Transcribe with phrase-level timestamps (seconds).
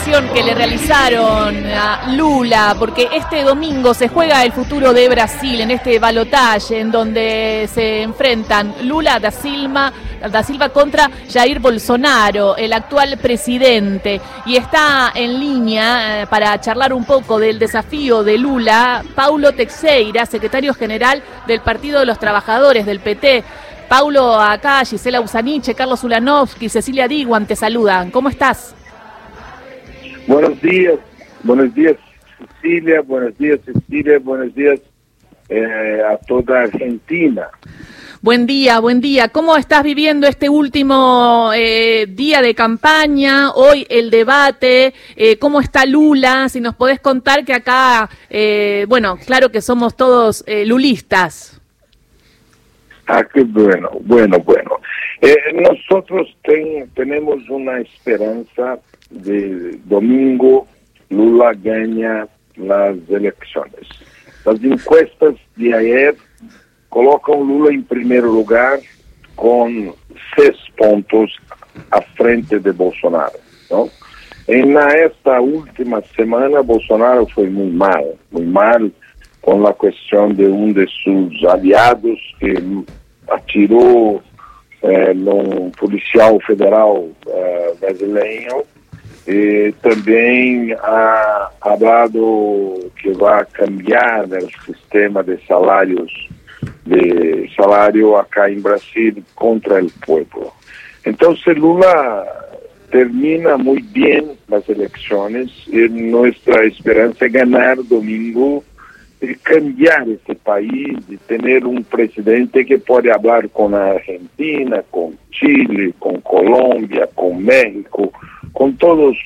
[0.00, 5.70] que le realizaron a Lula, porque este domingo se juega el futuro de Brasil en
[5.70, 9.92] este balotaje en donde se enfrentan Lula da Silva,
[10.30, 14.22] da Silva contra Jair Bolsonaro, el actual presidente.
[14.46, 20.24] Y está en línea eh, para charlar un poco del desafío de Lula, Paulo Teixeira,
[20.24, 23.44] secretario general del Partido de los Trabajadores del PT.
[23.86, 28.10] Paulo, acá, Gisela Usaniche, Carlos Ulanovsky, Cecilia Diguan te saludan.
[28.10, 28.74] ¿Cómo estás?
[30.26, 30.98] Buenos días,
[31.42, 31.96] buenos días
[32.38, 34.80] Cecilia, buenos días Cecilia, buenos días
[35.48, 37.48] eh, a toda Argentina.
[38.22, 39.28] Buen día, buen día.
[39.28, 43.50] ¿Cómo estás viviendo este último eh, día de campaña?
[43.52, 46.48] Hoy el debate, eh, ¿cómo está Lula?
[46.50, 48.10] Si nos podés contar que acá,
[48.88, 51.60] bueno, claro que somos todos lulistas.
[53.06, 54.76] Ah, qué bueno, bueno, bueno.
[55.22, 58.78] Eh, nosotros ten, tenemos una esperanza
[59.10, 60.66] de domingo
[61.10, 63.88] Lula ganha as eleições.
[64.46, 66.14] As encuestas de ayer
[66.88, 68.78] colocam Lula em primeiro lugar
[69.36, 69.94] com
[70.34, 71.36] seis pontos
[71.90, 73.38] à frente de Bolsonaro.
[73.70, 73.90] Não?
[74.48, 74.62] E
[75.04, 78.90] esta última semana, Bolsonaro foi muito mal, muito mal
[79.42, 82.54] com a questão de um de seus aliados que
[83.28, 84.22] atirou
[84.82, 88.64] é, num policial federal é, brasileiro
[89.26, 96.28] e também ha falado que vai cambiar né, o sistema de salários
[96.84, 100.52] de salário acá em Brasil contra o povo.
[101.06, 102.26] Então, Lula
[102.90, 108.64] termina muito bem as eleições, e nossa esperança é ganhar domingo
[109.20, 115.12] de cambiar este país, de ter um presidente que pode falar com a Argentina, com
[115.30, 118.12] Chile, com Colômbia, com México,
[118.52, 119.16] com todos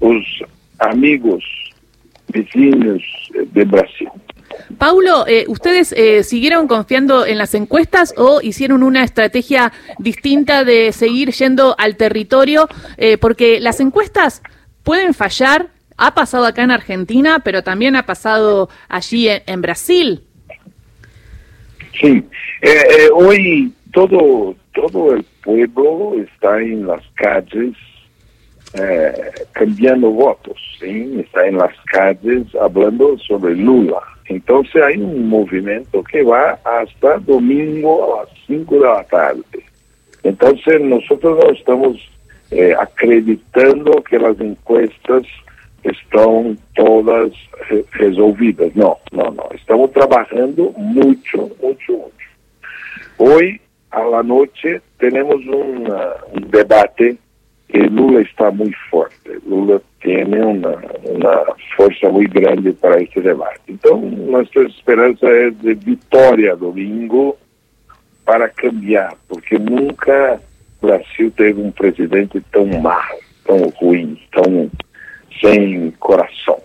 [0.00, 0.42] os
[0.80, 1.44] amigos
[2.28, 3.02] vecinos
[3.52, 4.10] de Brasil.
[4.78, 10.92] Paulo, eh, ¿ustedes eh, siguieron confiando en las encuestas o hicieron una estrategia distinta de
[10.92, 12.68] seguir yendo al territorio?
[12.96, 14.42] Eh, porque las encuestas
[14.82, 20.22] pueden fallar, ha pasado acá en Argentina, pero también ha pasado allí en, Brasil.
[22.00, 22.24] Sí,
[22.62, 27.74] eh, eh, hoy todo, todo el pueblo está en las calles
[28.74, 29.12] eh,
[29.52, 31.20] cambiando votos, ¿sí?
[31.20, 34.00] está en las calles hablando sobre Lula.
[34.26, 39.44] Entonces hay un movimiento que va hasta domingo a las 5 de la tarde.
[40.24, 42.10] Entonces nosotros no estamos
[42.78, 45.24] acreditando que las encuestas
[45.84, 47.32] estão todas
[47.92, 48.72] resolvidas.
[48.74, 49.48] Não, não, não.
[49.54, 52.14] Estamos trabalhando muito, muito, muito.
[53.18, 57.18] Hoje, à noite, temos um, debate
[57.68, 59.16] que Lula está muito forte.
[59.46, 63.60] Lula tem uma, uma força muito grande para esse debate.
[63.68, 67.36] Então, nossa esperança é de vitória domingo
[68.24, 70.40] para cambiar, porque nunca
[70.82, 74.70] o Brasil teve um presidente tão mal, tão ruim, tão
[75.40, 76.56] sin corazón.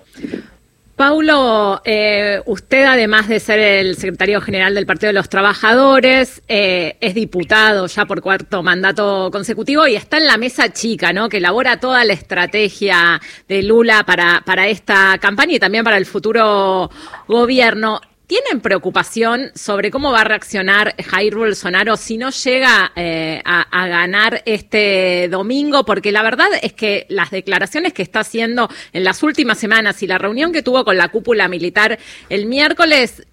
[0.99, 6.97] Paulo, eh, usted además de ser el secretario general del Partido de los Trabajadores, eh,
[6.99, 11.29] es diputado ya por cuarto mandato consecutivo y está en la mesa chica, ¿no?
[11.29, 16.05] Que elabora toda la estrategia de Lula para, para esta campaña y también para el
[16.05, 16.91] futuro
[17.29, 18.01] gobierno.
[18.29, 24.43] ¿Tienen preocupación sobre cómo va a reaccionar Jair Bolsonaro si no llega eh, a, ganar
[24.45, 25.83] este domingo?
[25.83, 30.07] Porque la verdad es que las declaraciones que está haciendo en las últimas semanas y
[30.07, 31.97] la reunión que tuvo con la cúpula militar
[32.29, 33.25] el miércoles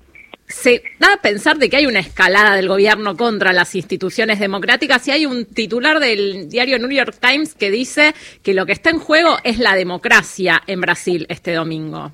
[0.49, 5.07] se da a pensar de que hay una escalada del gobierno contra las instituciones democráticas
[5.09, 8.89] y hay un titular del diario New York Times que dice que lo que está
[8.89, 12.13] en juego es la democracia en Brasil este domingo.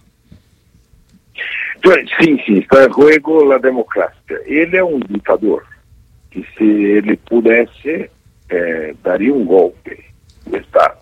[2.20, 4.41] Sim, sim, está em jogo a democracia.
[4.44, 5.67] Ele é um ditador
[6.31, 8.08] que se ele pudesse,
[8.49, 9.99] eh, daria um golpe
[10.46, 10.99] de Estado.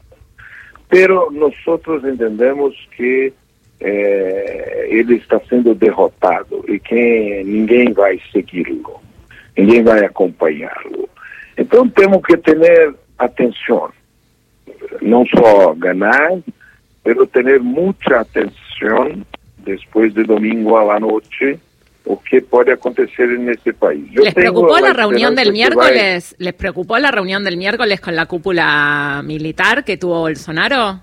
[0.88, 1.54] Pero nós
[2.04, 3.32] entendemos que
[3.80, 9.00] eh, ele está sendo derrotado e que ninguém vai segui-lo,
[9.56, 11.08] ninguém vai acompanhá-lo.
[11.58, 13.90] Então temos que ter atenção,
[15.02, 16.38] não só ganhar,
[17.04, 19.22] mas ter muita atenção
[19.64, 21.58] después de domingo a la noche
[22.06, 24.10] o qué puede acontecer en este país.
[24.14, 26.34] ¿Les preocupó la, reunión del miércoles?
[26.38, 31.00] ¿Les preocupó la reunión del miércoles con la cúpula militar que tuvo Bolsonaro?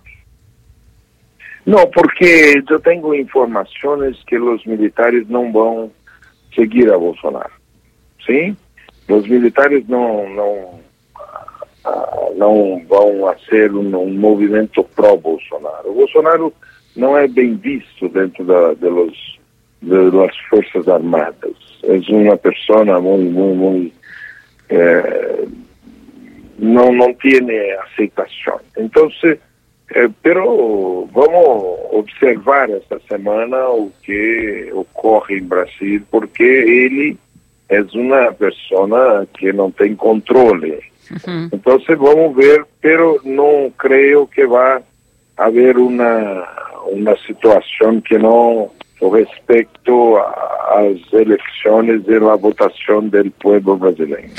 [1.65, 7.51] No, porque yo tengo informaciones que los militares no van a seguir a Bolsonaro.
[8.25, 8.56] ¿Sí?
[9.07, 10.88] Los militares no, no
[12.36, 15.89] não vão fazer um, um movimento pró-Bolsonaro.
[15.89, 16.53] O Bolsonaro
[16.97, 19.39] não é bem visto dentro da, de los,
[19.81, 21.55] de las Forças Armadas.
[21.83, 23.97] É uma pessoa muito, muito, muito
[24.69, 25.45] eh,
[26.59, 27.39] não, não tem
[27.73, 28.59] aceitação.
[28.77, 29.39] Então, se,
[29.94, 37.17] eh, pero vamos observar esta semana o que ocorre em Brasil, porque ele
[37.69, 40.79] é uma pessoa que não tem controle.
[41.25, 41.50] Uhum.
[41.53, 44.81] Então, vamos ver, pero não creio que vá
[45.38, 53.31] haver uma, una situación que no, por respecto a las elecciones de la votación del
[53.31, 54.33] pueblo brasileño.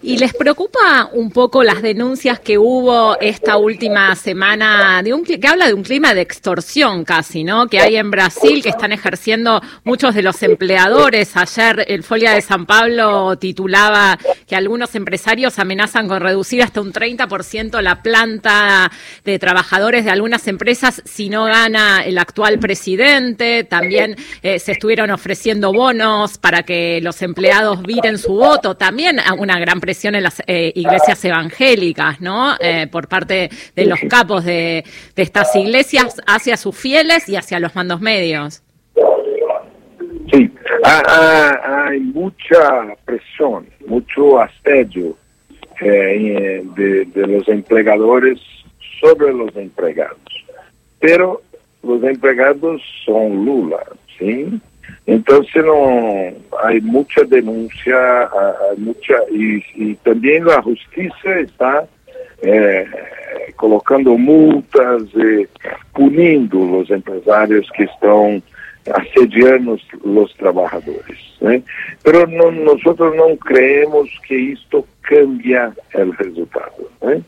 [0.00, 5.40] ¿Y les preocupa un poco las denuncias que hubo esta última semana, de un, que
[5.48, 7.66] habla de un clima de extorsión casi, ¿no?
[7.66, 11.36] Que hay en Brasil, que están ejerciendo muchos de los empleadores.
[11.36, 14.16] Ayer el Folia de San Pablo titulaba
[14.46, 18.92] que algunos empresarios amenazan con reducir hasta un 30% la planta
[19.24, 23.64] de trabajadores de algunas empresas si no gana el actual presidente.
[23.64, 28.76] También eh, se estuvieron ofreciendo bonos para que los empleados viren su voto.
[28.76, 32.54] También una gran presión en las eh, iglesias evangélicas, ¿no?
[32.60, 34.84] Eh, por parte de los capos de,
[35.14, 38.62] de estas iglesias hacia sus fieles y hacia los mandos medios.
[40.32, 40.50] Sí,
[40.84, 45.16] hay mucha presión, mucho asedio
[45.80, 48.38] eh, de, de, los empleadores
[49.00, 50.18] sobre los empleados.
[51.00, 51.40] Pero
[51.82, 53.82] los empleados son Lula,
[54.18, 54.60] ¿sí?
[55.08, 61.84] Então, se não, há muita denúncia, há, há muita, e, e, também a justiça está
[62.42, 62.86] é,
[63.56, 65.48] colocando multas e
[65.94, 68.42] punindo os empresários que estão
[68.90, 71.38] assediando os, os trabalhadores.
[71.40, 71.62] Né?
[72.04, 72.82] Mas não, nós
[73.16, 76.90] não creemos que isto cambia o resultado.
[77.00, 77.22] Né?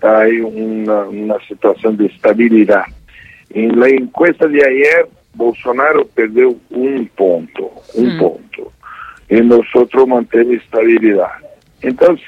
[0.00, 2.94] Há uma, uma situação de estabilidade.
[3.54, 5.06] Em la encuesta de ayer
[5.38, 8.18] Bolsonaro perdeu um ponto, um hum.
[8.18, 8.72] ponto,
[9.30, 9.64] e nós
[10.06, 11.44] mantemos estabilidade.
[11.80, 12.18] Então,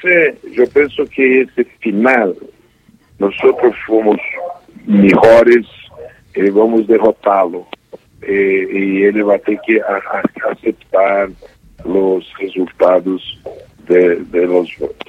[0.53, 2.33] eu penso que esse final,
[3.19, 4.19] nós outros fomos
[4.87, 5.67] melhores
[6.33, 7.67] e vamos derrotá-lo.
[8.23, 11.29] E, e, ele vai ter que a, a, aceitar
[11.83, 13.41] os resultados
[13.89, 15.00] de, de los votos.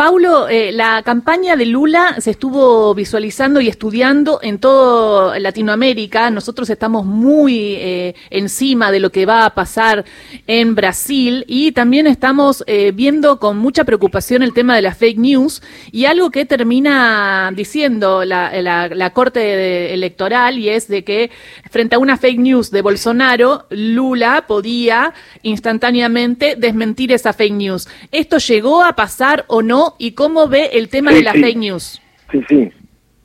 [0.00, 6.30] Paulo, eh, la campaña de Lula se estuvo visualizando y estudiando en toda Latinoamérica.
[6.30, 10.06] Nosotros estamos muy eh, encima de lo que va a pasar
[10.46, 15.18] en Brasil y también estamos eh, viendo con mucha preocupación el tema de las fake
[15.18, 15.62] news
[15.92, 21.30] y algo que termina diciendo la, la Corte Electoral y es de que
[21.70, 25.12] frente a una fake news de Bolsonaro, Lula podía
[25.42, 27.86] instantáneamente desmentir esa fake news.
[28.10, 29.89] ¿Esto llegó a pasar o no?
[29.98, 32.02] Y cómo ve el tema de las fake news.
[32.30, 32.70] Sí, sí,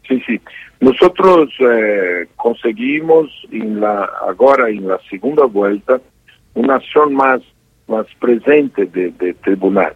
[0.08, 0.42] sí, sí.
[0.80, 6.02] Nosotros eh, conseguimos en la, ahora en la segunda vuelta
[6.54, 7.42] una acción más,
[7.88, 9.96] más presente de, de tribunal.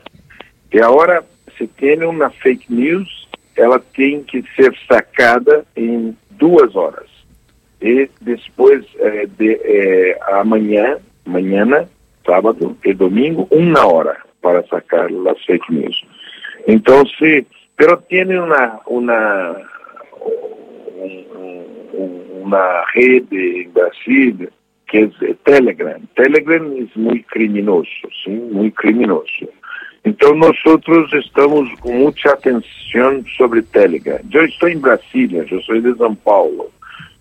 [0.72, 1.24] Y ahora
[1.58, 7.06] se tiene una fake news, ela tiene que ser sacada en dos horas.
[7.82, 11.86] Y después eh, de eh, amanhã, mañana,
[12.26, 16.06] sábado y domingo, una hora para sacar las fake news.
[16.70, 17.46] Entonces,
[17.76, 19.56] pero tiene una, una,
[22.44, 24.50] una red en Brasil
[24.86, 26.00] que es Telegram.
[26.16, 28.30] Telegram es muy criminoso, ¿sí?
[28.30, 29.48] Muy criminoso.
[30.04, 34.20] Entonces nosotros estamos con mucha atención sobre Telegram.
[34.30, 36.70] Yo estoy en Brasilia, yo soy de São Paulo.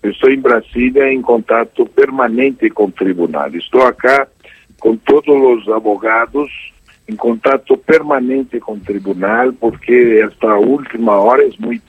[0.03, 3.49] Eu estou em Brasília em contato permanente com o tribunal.
[3.55, 4.27] Estou acá
[4.79, 6.51] com todos os advogados
[7.09, 11.83] em contato permanente com o tribunal, porque esta última hora é muito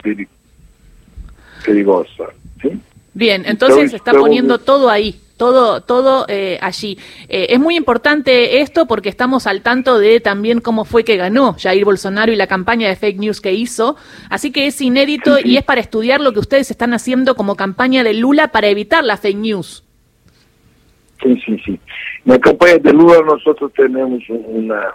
[1.63, 2.29] perigosa.
[2.61, 2.79] ¿sí?
[3.13, 5.19] Bien, entonces se está poniendo todo ahí.
[5.41, 6.99] todo, todo eh, allí.
[7.27, 11.55] Eh, es muy importante esto porque estamos al tanto de también cómo fue que ganó
[11.59, 13.95] Jair Bolsonaro y la campaña de fake news que hizo.
[14.29, 18.03] Así que es inédito y es para estudiar lo que ustedes están haciendo como campaña
[18.03, 19.83] de Lula para evitar la fake news.
[21.23, 21.79] Sí, sí, sí.
[22.23, 24.93] En la campaña de Lula nosotros tenemos una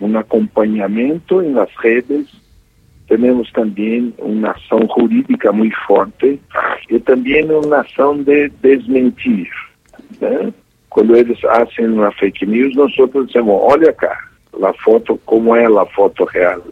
[0.00, 2.28] um acompanhamento nas redes,
[3.08, 6.40] temos também uma ação jurídica muito forte
[6.90, 9.48] e também uma ação de desmentir.
[10.20, 10.28] ¿eh?
[10.28, 10.54] Né?
[10.90, 14.18] Quando eles fazem uma fake news, nós dizemos, olha cá,
[14.62, 16.62] a foto, como é a foto real.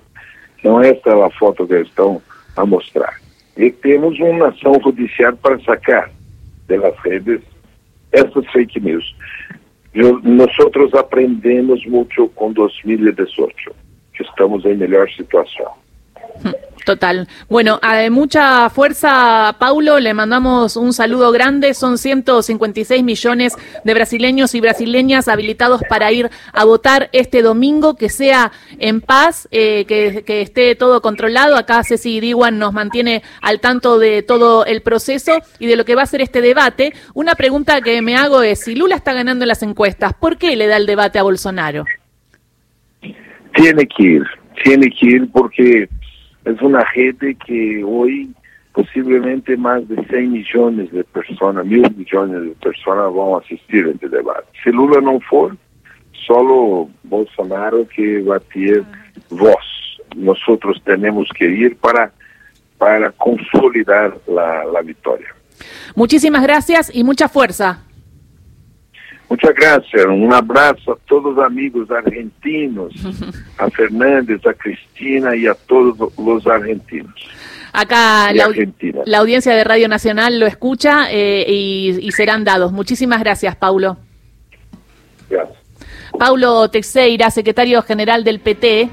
[0.62, 2.22] Não esta essa a foto que estão
[2.56, 3.20] a mostrar.
[3.56, 6.10] E temos uma ação judicial para sacar
[6.66, 7.40] das redes
[8.12, 9.14] essas fake news.
[9.94, 13.54] Nós nosotros aprendemos muito com 2018,
[14.14, 15.72] que estamos em melhor situação.
[16.44, 16.63] Hum.
[16.84, 17.28] Total.
[17.48, 20.00] Bueno, a mucha fuerza, Paulo.
[20.00, 21.72] Le mandamos un saludo grande.
[21.72, 27.96] Son 156 millones de brasileños y brasileñas habilitados para ir a votar este domingo.
[27.96, 31.56] Que sea en paz, eh, que, esté todo controlado.
[31.56, 35.94] Acá Ceci Diwan nos mantiene al tanto de todo el proceso y de lo que
[35.94, 36.92] va a ser este debate.
[37.14, 40.66] Una pregunta que me hago es, si Lula está ganando las encuestas, ¿por qué le
[40.66, 41.86] da el debate a Bolsonaro?
[43.54, 44.22] Tiene que ir,
[44.64, 45.88] tiene que ir porque
[46.44, 48.34] es una gente que hoy
[48.72, 53.90] posiblemente más de 6 millones de personas, mil millones de personas van a asistir a
[53.90, 54.46] este debate.
[54.62, 55.56] Si Lula no for,
[56.26, 58.82] solo Bolsonaro que va a tener
[59.30, 59.64] voz.
[60.16, 62.12] Nosotros tenemos que ir para,
[62.76, 65.28] para consolidar la, la victoria.
[65.94, 67.84] Muchísimas gracias y mucha fuerza.
[69.34, 70.06] Muchas gracias.
[70.06, 72.92] Un abrazo a todos los amigos argentinos,
[73.58, 77.12] a Fernández, a Cristina y a todos los argentinos.
[77.72, 78.48] Acá la,
[79.04, 82.70] la, audiencia de Radio Nacional lo escucha eh, y, y, serán dados.
[82.70, 83.96] Muchísimas gracias, Paulo.
[85.28, 85.58] Gracias.
[86.16, 88.88] Paulo Teixeira, secretario general del PT.